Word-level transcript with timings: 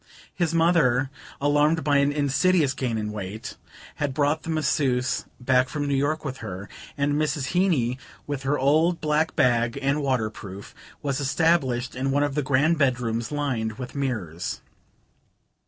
His 0.33 0.51
mother, 0.51 1.11
alarmed 1.39 1.83
by 1.83 1.97
an 1.97 2.11
insidious 2.11 2.73
gain 2.73 2.97
in 2.97 3.11
weight, 3.11 3.55
had 3.97 4.15
brought 4.15 4.41
the 4.41 4.49
masseuse 4.49 5.25
back 5.39 5.69
from 5.69 5.87
New 5.87 5.93
York 5.93 6.25
with 6.25 6.37
her, 6.37 6.67
and 6.97 7.13
Mrs. 7.13 7.49
Heeny, 7.53 7.99
with 8.25 8.41
her 8.41 8.57
old 8.57 8.99
black 8.99 9.35
bag 9.35 9.77
and 9.79 10.01
waterproof, 10.01 10.73
was 11.03 11.19
established 11.19 11.95
in 11.95 12.09
one 12.09 12.23
of 12.23 12.33
the 12.33 12.41
grand 12.41 12.79
bedrooms 12.79 13.31
lined 13.31 13.73
with 13.73 13.93
mirrors. 13.93 14.61